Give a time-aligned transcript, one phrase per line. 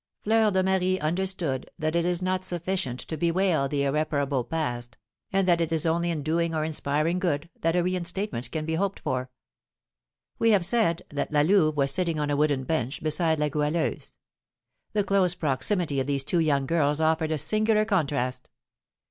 [0.23, 4.97] Fleur de Marie understood that it is not sufficient to bewail the irreparable past,
[5.31, 8.73] and that it is only in doing or inspiring good that a reinstatement can be
[8.73, 9.29] hoped for.
[10.39, 14.17] We have said that La Louve was sitting on a wooden bench, beside La Goualeuse.
[14.93, 18.49] The close proximity of these two young girls offered a singular contrast.